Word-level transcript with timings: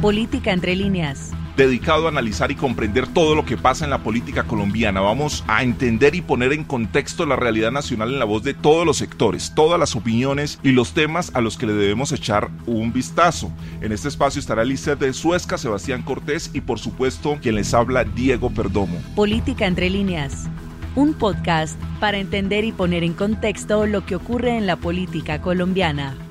Política 0.00 0.52
entre 0.52 0.76
líneas. 0.76 1.32
Dedicado 1.56 2.06
a 2.06 2.10
analizar 2.10 2.52
y 2.52 2.54
comprender 2.54 3.08
todo 3.08 3.34
lo 3.34 3.44
que 3.44 3.56
pasa 3.56 3.84
en 3.84 3.90
la 3.90 4.04
política 4.04 4.44
colombiana. 4.44 5.00
Vamos 5.00 5.42
a 5.48 5.64
entender 5.64 6.14
y 6.14 6.20
poner 6.20 6.52
en 6.52 6.62
contexto 6.62 7.26
la 7.26 7.34
realidad 7.34 7.72
nacional 7.72 8.12
en 8.12 8.20
la 8.20 8.24
voz 8.24 8.44
de 8.44 8.54
todos 8.54 8.86
los 8.86 8.98
sectores, 8.98 9.54
todas 9.56 9.80
las 9.80 9.96
opiniones 9.96 10.60
y 10.62 10.70
los 10.70 10.94
temas 10.94 11.32
a 11.34 11.40
los 11.40 11.58
que 11.58 11.66
le 11.66 11.72
debemos 11.72 12.12
echar 12.12 12.48
un 12.66 12.92
vistazo. 12.92 13.50
En 13.80 13.90
este 13.90 14.06
espacio 14.06 14.38
estará 14.38 14.64
Lizeth 14.64 15.00
de 15.00 15.12
Suezca, 15.12 15.58
Sebastián 15.58 16.02
Cortés 16.02 16.52
y 16.54 16.60
por 16.60 16.78
supuesto 16.78 17.36
quien 17.42 17.56
les 17.56 17.74
habla 17.74 18.04
Diego 18.04 18.50
Perdomo. 18.50 19.02
Política 19.16 19.66
entre 19.66 19.90
líneas. 19.90 20.46
Un 20.94 21.12
podcast 21.12 21.76
para 21.98 22.18
entender 22.18 22.64
y 22.64 22.70
poner 22.70 23.02
en 23.02 23.14
contexto 23.14 23.84
lo 23.84 24.06
que 24.06 24.14
ocurre 24.14 24.56
en 24.56 24.68
la 24.68 24.76
política 24.76 25.40
colombiana. 25.40 26.27